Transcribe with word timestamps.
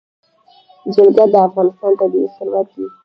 جلګه 0.93 1.25
د 1.31 1.35
افغانستان 1.47 1.91
طبعي 1.99 2.25
ثروت 2.35 2.67
دی. 2.75 2.85